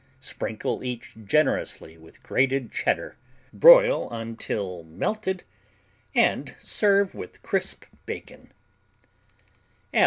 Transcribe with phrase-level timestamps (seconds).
[0.19, 3.17] Sprinkle each generously with grated Cheddar,
[3.53, 5.43] broil until melted
[6.15, 8.51] and serve with crisp bacon.